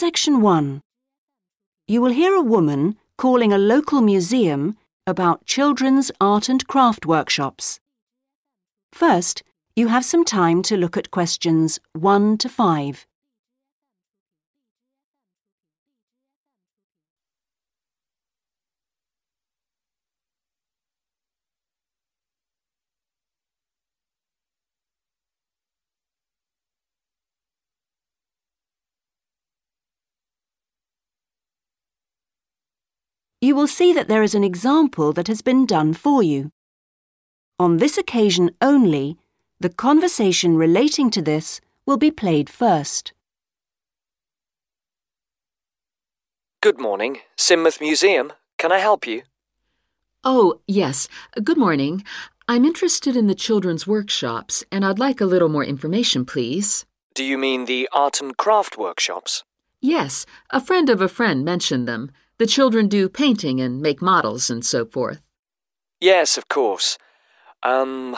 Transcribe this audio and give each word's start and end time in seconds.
Section 0.00 0.40
1. 0.40 0.80
You 1.86 2.00
will 2.00 2.12
hear 2.12 2.34
a 2.34 2.40
woman 2.40 2.96
calling 3.18 3.52
a 3.52 3.58
local 3.58 4.00
museum 4.00 4.78
about 5.06 5.44
children's 5.44 6.10
art 6.18 6.48
and 6.48 6.66
craft 6.66 7.04
workshops. 7.04 7.80
First, 8.94 9.42
you 9.76 9.88
have 9.88 10.06
some 10.06 10.24
time 10.24 10.62
to 10.62 10.78
look 10.78 10.96
at 10.96 11.10
questions 11.10 11.78
1 11.92 12.38
to 12.38 12.48
5. 12.48 13.06
You 33.42 33.54
will 33.54 33.66
see 33.66 33.94
that 33.94 34.08
there 34.08 34.22
is 34.22 34.34
an 34.34 34.44
example 34.44 35.14
that 35.14 35.28
has 35.28 35.40
been 35.40 35.64
done 35.64 35.94
for 35.94 36.22
you. 36.22 36.52
On 37.58 37.78
this 37.78 37.96
occasion 37.96 38.50
only, 38.60 39.16
the 39.58 39.70
conversation 39.70 40.58
relating 40.58 41.10
to 41.10 41.22
this 41.22 41.60
will 41.86 41.96
be 41.96 42.10
played 42.10 42.50
first. 42.50 43.14
Good 46.60 46.78
morning, 46.78 47.20
Sidmouth 47.38 47.80
Museum. 47.80 48.34
Can 48.58 48.72
I 48.72 48.78
help 48.78 49.06
you? 49.06 49.22
Oh, 50.22 50.60
yes. 50.66 51.08
Good 51.42 51.56
morning. 51.56 52.04
I'm 52.46 52.66
interested 52.66 53.16
in 53.16 53.26
the 53.26 53.34
children's 53.34 53.86
workshops, 53.86 54.64
and 54.70 54.84
I'd 54.84 54.98
like 54.98 55.22
a 55.22 55.26
little 55.26 55.48
more 55.48 55.64
information, 55.64 56.26
please. 56.26 56.84
Do 57.14 57.24
you 57.24 57.38
mean 57.38 57.64
the 57.64 57.88
art 57.90 58.20
and 58.20 58.36
craft 58.36 58.76
workshops? 58.76 59.44
Yes, 59.80 60.26
a 60.50 60.60
friend 60.60 60.90
of 60.90 61.00
a 61.00 61.08
friend 61.08 61.42
mentioned 61.42 61.88
them. 61.88 62.10
The 62.40 62.46
children 62.46 62.88
do 62.88 63.10
painting 63.10 63.60
and 63.60 63.82
make 63.82 64.00
models 64.00 64.48
and 64.48 64.64
so 64.64 64.86
forth. 64.86 65.20
Yes, 66.00 66.38
of 66.38 66.48
course. 66.48 66.96
Um, 67.62 68.16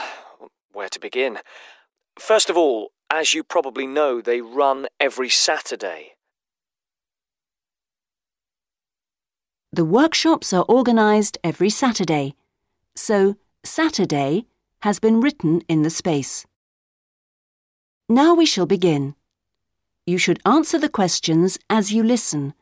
where 0.73 0.89
to 0.91 1.01
begin? 1.01 1.41
First 2.20 2.48
of 2.48 2.56
all, 2.56 2.92
as 3.11 3.34
you 3.34 3.42
probably 3.42 3.84
know, 3.84 4.20
they 4.20 4.41
run 4.41 4.87
every 5.01 5.29
Saturday. 5.29 6.12
The 9.73 9.84
workshops 9.84 10.53
are 10.53 10.67
organised 10.69 11.36
every 11.42 11.70
Saturday, 11.70 12.36
so 12.95 13.34
Saturday 13.64 14.47
has 14.83 15.01
been 15.01 15.20
written 15.20 15.62
in 15.67 15.83
the 15.83 15.91
space. 15.91 16.47
Now 18.09 18.34
we 18.36 18.47
shall 18.47 18.67
begin. 18.67 19.17
You 20.07 20.17
should 20.17 20.39
answer 20.47 20.79
the 20.79 20.89
questions 20.89 21.59
as 21.69 21.92
you 21.92 22.05
listen, 22.05 22.55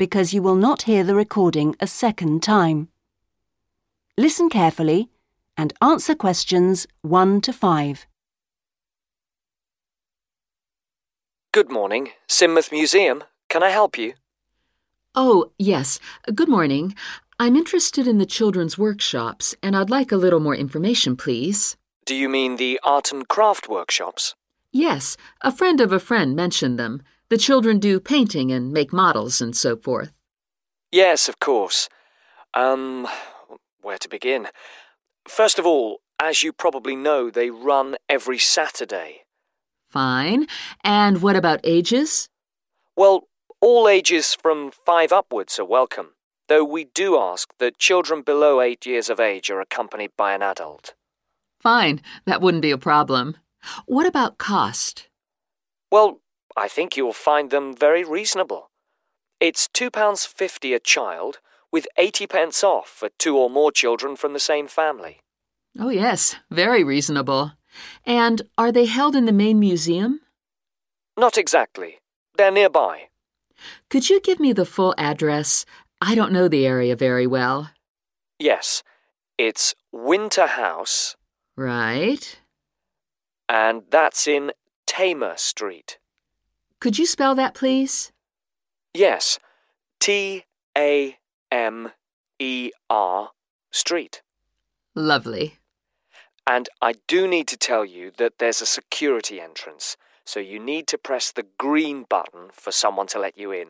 because 0.00 0.32
you 0.32 0.40
will 0.40 0.54
not 0.54 0.88
hear 0.88 1.04
the 1.04 1.14
recording 1.14 1.76
a 1.78 1.86
second 1.86 2.42
time. 2.42 2.88
Listen 4.16 4.48
carefully 4.48 5.10
and 5.58 5.74
answer 5.82 6.14
questions 6.14 6.86
1 7.02 7.42
to 7.42 7.52
5. 7.52 8.06
Good 11.52 11.70
morning, 11.70 12.12
Sidmouth 12.26 12.72
Museum. 12.72 13.24
Can 13.50 13.62
I 13.62 13.68
help 13.68 13.98
you? 13.98 14.14
Oh, 15.14 15.50
yes. 15.58 16.00
Good 16.34 16.48
morning. 16.48 16.94
I'm 17.38 17.54
interested 17.54 18.06
in 18.06 18.16
the 18.16 18.24
children's 18.24 18.78
workshops, 18.78 19.54
and 19.62 19.76
I'd 19.76 19.90
like 19.90 20.10
a 20.10 20.16
little 20.16 20.40
more 20.40 20.56
information, 20.56 21.14
please. 21.14 21.76
Do 22.06 22.14
you 22.16 22.30
mean 22.30 22.56
the 22.56 22.80
art 22.82 23.12
and 23.12 23.28
craft 23.28 23.68
workshops? 23.68 24.34
Yes, 24.72 25.18
a 25.42 25.52
friend 25.52 25.78
of 25.78 25.92
a 25.92 26.00
friend 26.00 26.34
mentioned 26.34 26.78
them. 26.78 27.02
The 27.30 27.38
children 27.38 27.78
do 27.78 28.00
painting 28.00 28.50
and 28.50 28.72
make 28.72 28.92
models 28.92 29.40
and 29.40 29.56
so 29.56 29.76
forth. 29.76 30.12
Yes, 30.90 31.28
of 31.28 31.38
course. 31.38 31.88
Um, 32.54 33.06
where 33.80 33.98
to 33.98 34.08
begin? 34.08 34.48
First 35.28 35.58
of 35.58 35.64
all, 35.64 36.00
as 36.18 36.42
you 36.42 36.52
probably 36.52 36.96
know, 36.96 37.30
they 37.30 37.50
run 37.50 37.96
every 38.08 38.38
Saturday. 38.38 39.20
Fine. 39.88 40.48
And 40.82 41.22
what 41.22 41.36
about 41.36 41.60
ages? 41.62 42.28
Well, 42.96 43.28
all 43.60 43.88
ages 43.88 44.34
from 44.34 44.72
five 44.72 45.12
upwards 45.12 45.56
are 45.60 45.64
welcome, 45.64 46.14
though 46.48 46.64
we 46.64 46.84
do 46.84 47.16
ask 47.16 47.50
that 47.60 47.78
children 47.78 48.22
below 48.22 48.60
eight 48.60 48.84
years 48.86 49.08
of 49.08 49.20
age 49.20 49.50
are 49.50 49.60
accompanied 49.60 50.10
by 50.16 50.34
an 50.34 50.42
adult. 50.42 50.94
Fine. 51.60 52.02
That 52.26 52.40
wouldn't 52.40 52.62
be 52.62 52.72
a 52.72 52.78
problem. 52.78 53.36
What 53.86 54.06
about 54.06 54.38
cost? 54.38 55.08
Well, 55.92 56.20
I 56.60 56.68
think 56.68 56.94
you'll 56.94 57.14
find 57.14 57.50
them 57.50 57.74
very 57.74 58.04
reasonable. 58.04 58.70
It's 59.40 59.66
£2.50 59.68 60.74
a 60.76 60.78
child, 60.78 61.38
with 61.72 61.86
80 61.96 62.26
pence 62.26 62.62
off 62.62 62.88
for 62.88 63.08
two 63.18 63.34
or 63.38 63.48
more 63.48 63.72
children 63.72 64.14
from 64.14 64.34
the 64.34 64.40
same 64.40 64.68
family. 64.68 65.20
Oh, 65.78 65.88
yes. 65.88 66.36
Very 66.50 66.84
reasonable. 66.84 67.52
And 68.04 68.42
are 68.58 68.70
they 68.72 68.84
held 68.84 69.16
in 69.16 69.24
the 69.24 69.32
main 69.32 69.58
museum? 69.58 70.20
Not 71.16 71.38
exactly. 71.38 72.00
They're 72.36 72.50
nearby. 72.50 73.04
Could 73.88 74.10
you 74.10 74.20
give 74.20 74.38
me 74.38 74.52
the 74.52 74.66
full 74.66 74.94
address? 74.98 75.64
I 76.02 76.14
don't 76.14 76.32
know 76.32 76.48
the 76.48 76.66
area 76.66 76.94
very 76.94 77.26
well. 77.26 77.70
Yes, 78.38 78.82
it's 79.38 79.74
Winter 79.92 80.46
House, 80.46 81.16
Right. 81.56 82.38
and 83.48 83.82
that's 83.90 84.26
in 84.26 84.52
Tamer 84.86 85.34
Street. 85.36 85.98
Could 86.80 86.98
you 86.98 87.06
spell 87.06 87.34
that, 87.34 87.54
please? 87.54 88.10
Yes, 88.94 89.38
T 90.00 90.44
A 90.76 91.18
M 91.52 91.92
E 92.38 92.70
R 92.88 93.30
Street. 93.70 94.22
Lovely. 94.94 95.58
And 96.46 96.68
I 96.82 96.94
do 97.06 97.28
need 97.28 97.46
to 97.48 97.56
tell 97.56 97.84
you 97.84 98.10
that 98.16 98.38
there's 98.38 98.60
a 98.60 98.66
security 98.66 99.40
entrance, 99.40 99.96
so 100.24 100.40
you 100.40 100.58
need 100.58 100.86
to 100.88 100.98
press 100.98 101.30
the 101.30 101.46
green 101.58 102.06
button 102.08 102.48
for 102.52 102.72
someone 102.72 103.06
to 103.08 103.20
let 103.20 103.38
you 103.38 103.52
in. 103.52 103.68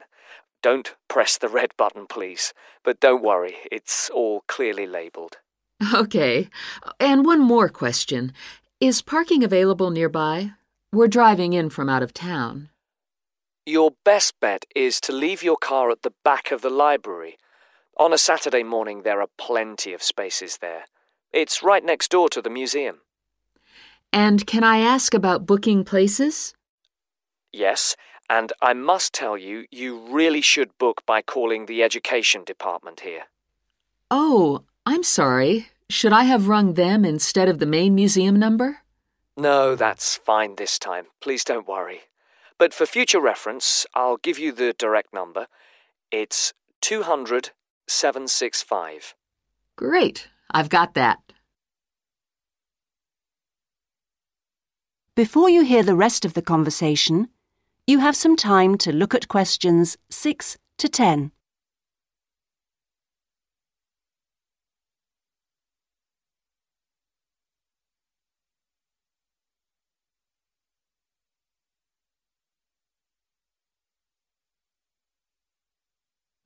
Don't 0.63 0.95
press 1.09 1.37
the 1.37 1.49
red 1.49 1.77
button, 1.77 2.07
please. 2.07 2.55
But 2.85 3.01
don't 3.01 3.23
worry, 3.23 3.57
it's 3.73 4.09
all 4.11 4.45
clearly 4.47 4.87
labelled. 4.87 5.39
Okay. 5.95 6.49
And 6.99 7.25
one 7.25 7.41
more 7.41 7.69
question. 7.69 8.33
Is 8.81 9.03
parking 9.03 9.43
available 9.43 9.91
nearby? 9.91 10.53
We're 10.93 11.09
driving 11.09 11.53
in 11.55 11.71
from 11.71 11.89
out 11.89 12.03
of 12.03 12.15
town. 12.15 12.69
Your 13.71 13.93
best 14.05 14.41
bet 14.41 14.65
is 14.75 15.01
to 15.03 15.13
leave 15.13 15.45
your 15.45 15.57
car 15.57 15.93
at 15.93 16.03
the 16.03 16.13
back 16.25 16.51
of 16.51 16.61
the 16.61 16.71
library. 16.71 17.39
On 17.97 18.13
a 18.13 18.19
Saturday 18.19 18.65
morning, 18.65 19.03
there 19.03 19.21
are 19.21 19.29
plenty 19.39 19.93
of 19.93 20.03
spaces 20.03 20.59
there. 20.61 20.87
It's 21.33 21.63
right 21.63 21.85
next 21.85 22.11
door 22.11 22.29
to 22.31 22.43
the 22.43 22.51
museum. 22.51 23.03
And 24.13 24.45
can 24.45 24.65
I 24.65 24.79
ask 24.79 25.15
about 25.15 25.47
booking 25.47 25.85
places? 25.85 26.53
Yes, 27.53 27.95
and 28.29 28.53
I 28.61 28.73
must 28.73 29.15
tell 29.15 29.39
you, 29.39 29.67
you 29.71 30.01
really 30.01 30.41
should 30.41 30.77
book 30.77 31.03
by 31.07 31.23
calling 31.23 31.67
the 31.67 31.85
education 31.85 32.43
department 32.43 33.01
here. 33.01 33.27
Oh, 34.11 34.65
I'm 34.85 35.05
sorry. 35.05 35.69
Should 35.89 36.13
I 36.13 36.25
have 36.25 36.49
rung 36.49 36.75
them 36.75 37.05
instead 37.05 37.49
of 37.49 37.61
the 37.61 37.67
main 37.67 37.95
museum 37.95 38.37
number? 38.37 38.79
No, 39.37 39.77
that's 39.77 40.17
fine 40.17 40.57
this 40.57 40.77
time. 40.77 41.07
Please 41.21 41.45
don't 41.45 41.69
worry. 41.69 42.01
But 42.61 42.75
for 42.75 42.85
future 42.85 43.23
reference, 43.23 43.87
I'll 43.95 44.19
give 44.19 44.39
you 44.39 44.53
the 44.53 44.75
direct 44.75 45.15
number. 45.15 45.47
It's 46.13 46.53
200 46.83 47.53
765. 47.89 49.15
Great. 49.77 50.29
I've 50.51 50.69
got 50.69 50.93
that. 50.93 51.21
Before 55.17 55.49
you 55.49 55.65
hear 55.65 55.83
the 55.83 55.97
rest 55.97 56.27
of 56.27 56.35
the 56.35 56.43
conversation, 56.43 57.29
you 57.87 58.01
have 58.01 58.15
some 58.15 58.37
time 58.37 58.77
to 58.79 58.93
look 58.93 59.15
at 59.15 59.29
questions 59.29 59.97
6 60.11 60.59
to 60.77 60.89
10. 60.91 61.33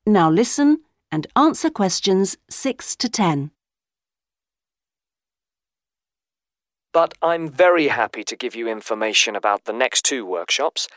Now 0.06 0.30
listen 0.30 0.82
and 1.10 1.26
answer 1.34 1.70
questions 1.70 2.36
6 2.50 2.96
to 2.96 3.08
10. 3.08 3.50
But 6.92 7.14
I'm 7.22 7.48
very 7.48 7.88
happy 7.88 8.22
to 8.24 8.36
give 8.36 8.54
you 8.54 8.68
information 8.68 9.34
about 9.34 9.64
the 9.64 9.72
next 9.72 10.02
two 10.02 10.26
workshops. 10.26 10.88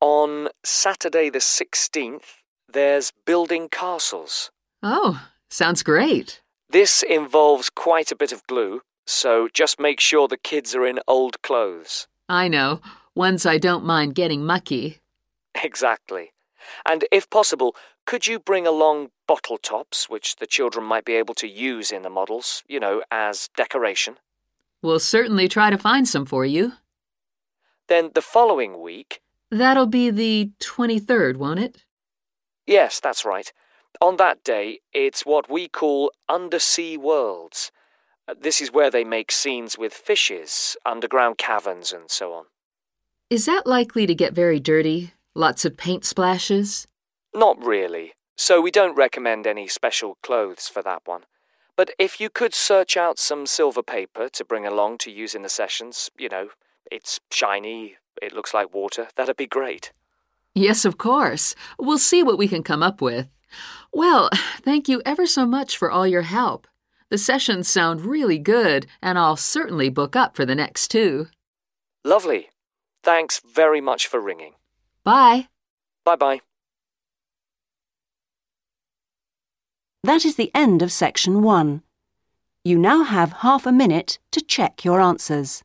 On 0.00 0.48
Saturday 0.64 1.28
the 1.28 1.40
16th, 1.40 2.36
there's 2.72 3.12
building 3.24 3.68
castles. 3.68 4.50
Oh, 4.82 5.26
sounds 5.50 5.82
great. 5.82 6.40
This 6.70 7.02
involves 7.02 7.68
quite 7.68 8.12
a 8.12 8.16
bit 8.16 8.30
of 8.30 8.46
glue, 8.46 8.82
so 9.06 9.48
just 9.52 9.80
make 9.80 9.98
sure 9.98 10.28
the 10.28 10.36
kids 10.36 10.74
are 10.74 10.86
in 10.86 11.00
old 11.08 11.42
clothes. 11.42 12.06
I 12.28 12.46
know. 12.46 12.80
Ones 13.16 13.44
I 13.44 13.58
don't 13.58 13.84
mind 13.84 14.14
getting 14.14 14.44
mucky. 14.44 15.00
Exactly. 15.62 16.32
And 16.88 17.04
if 17.10 17.28
possible, 17.30 17.74
could 18.06 18.26
you 18.26 18.38
bring 18.38 18.66
along 18.66 19.10
bottle 19.26 19.58
tops, 19.58 20.08
which 20.08 20.36
the 20.36 20.46
children 20.46 20.84
might 20.86 21.04
be 21.04 21.14
able 21.14 21.34
to 21.34 21.48
use 21.48 21.90
in 21.90 22.02
the 22.02 22.10
models, 22.10 22.62
you 22.68 22.80
know, 22.80 23.02
as 23.10 23.48
decoration? 23.56 24.16
We'll 24.82 25.00
certainly 25.00 25.48
try 25.48 25.70
to 25.70 25.78
find 25.78 26.08
some 26.08 26.24
for 26.24 26.46
you. 26.46 26.74
Then 27.88 28.10
the 28.14 28.22
following 28.22 28.80
week. 28.80 29.20
That'll 29.50 29.86
be 29.86 30.10
the 30.10 30.50
23rd, 30.60 31.36
won't 31.36 31.60
it? 31.60 31.84
Yes, 32.66 33.00
that's 33.00 33.24
right. 33.24 33.52
On 34.00 34.16
that 34.16 34.42
day, 34.44 34.80
it's 34.92 35.24
what 35.24 35.50
we 35.50 35.68
call 35.68 36.12
undersea 36.28 36.96
worlds. 36.96 37.70
Uh, 38.28 38.34
This 38.38 38.60
is 38.60 38.72
where 38.72 38.90
they 38.90 39.04
make 39.04 39.30
scenes 39.32 39.78
with 39.78 39.94
fishes, 39.94 40.76
underground 40.84 41.38
caverns, 41.38 41.92
and 41.92 42.10
so 42.10 42.32
on. 42.32 42.46
Is 43.30 43.46
that 43.46 43.66
likely 43.66 44.06
to 44.06 44.14
get 44.14 44.34
very 44.34 44.60
dirty? 44.60 45.12
Lots 45.34 45.64
of 45.64 45.76
paint 45.76 46.04
splashes? 46.04 46.86
Not 47.36 47.62
really, 47.62 48.14
so 48.34 48.62
we 48.62 48.70
don't 48.70 48.96
recommend 48.96 49.46
any 49.46 49.68
special 49.68 50.16
clothes 50.22 50.68
for 50.68 50.80
that 50.80 51.02
one. 51.04 51.24
But 51.76 51.90
if 51.98 52.18
you 52.18 52.30
could 52.30 52.54
search 52.54 52.96
out 52.96 53.18
some 53.18 53.44
silver 53.44 53.82
paper 53.82 54.30
to 54.30 54.42
bring 54.42 54.64
along 54.64 54.96
to 54.98 55.10
use 55.10 55.34
in 55.34 55.42
the 55.42 55.50
sessions, 55.50 56.10
you 56.18 56.30
know, 56.30 56.48
it's 56.90 57.20
shiny, 57.30 57.96
it 58.22 58.32
looks 58.32 58.54
like 58.54 58.72
water, 58.72 59.08
that'd 59.16 59.36
be 59.36 59.46
great. 59.46 59.92
Yes, 60.54 60.86
of 60.86 60.96
course. 60.96 61.54
We'll 61.78 61.98
see 61.98 62.22
what 62.22 62.38
we 62.38 62.48
can 62.48 62.62
come 62.62 62.82
up 62.82 63.02
with. 63.02 63.28
Well, 63.92 64.30
thank 64.62 64.88
you 64.88 65.02
ever 65.04 65.26
so 65.26 65.44
much 65.44 65.76
for 65.76 65.90
all 65.90 66.06
your 66.06 66.22
help. 66.22 66.66
The 67.10 67.18
sessions 67.18 67.68
sound 67.68 68.00
really 68.00 68.38
good, 68.38 68.86
and 69.02 69.18
I'll 69.18 69.36
certainly 69.36 69.90
book 69.90 70.16
up 70.16 70.34
for 70.34 70.46
the 70.46 70.54
next 70.54 70.88
two. 70.88 71.26
Lovely. 72.02 72.48
Thanks 73.02 73.42
very 73.44 73.82
much 73.82 74.06
for 74.06 74.20
ringing. 74.20 74.54
Bye. 75.04 75.48
Bye 76.02 76.16
bye. 76.16 76.40
That 80.06 80.24
is 80.24 80.36
the 80.36 80.52
end 80.54 80.82
of 80.82 80.92
section 80.92 81.42
one. 81.42 81.82
You 82.62 82.78
now 82.78 83.02
have 83.02 83.42
half 83.42 83.66
a 83.66 83.72
minute 83.72 84.20
to 84.30 84.40
check 84.40 84.84
your 84.84 85.00
answers. 85.00 85.64